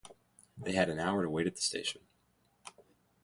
They 0.57 0.71
had 0.71 0.89
an 0.89 0.97
hour 0.97 1.21
to 1.21 1.29
wait 1.29 1.45
at 1.45 1.55
the 1.55 1.61
station. 1.61 2.01